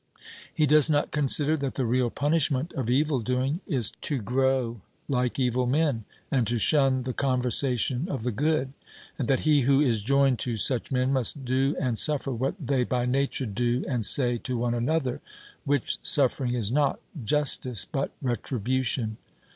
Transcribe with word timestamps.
He 0.51 0.65
does 0.65 0.89
not 0.89 1.11
consider 1.11 1.55
that 1.57 1.75
the 1.75 1.85
real 1.85 2.09
punishment 2.09 2.73
of 2.73 2.89
evil 2.89 3.19
doing 3.19 3.61
is 3.67 3.91
to 4.01 4.17
grow 4.17 4.81
like 5.07 5.37
evil 5.37 5.67
men, 5.67 6.05
and 6.31 6.47
to 6.47 6.57
shun 6.57 7.03
the 7.03 7.13
conversation 7.13 8.07
of 8.09 8.23
the 8.23 8.31
good: 8.31 8.73
and 9.19 9.27
that 9.27 9.41
he 9.41 9.61
who 9.61 9.79
is 9.79 10.01
joined 10.01 10.39
to 10.39 10.57
such 10.57 10.91
men 10.91 11.13
must 11.13 11.45
do 11.45 11.75
and 11.79 11.99
suffer 11.99 12.31
what 12.31 12.55
they 12.59 12.83
by 12.83 13.05
nature 13.05 13.45
do 13.45 13.85
and 13.87 14.03
say 14.03 14.37
to 14.37 14.57
one 14.57 14.73
another, 14.73 15.21
which 15.65 15.99
suffering 16.01 16.55
is 16.55 16.71
not 16.71 16.99
justice 17.23 17.85
but 17.85 18.09
retribution. 18.23 19.17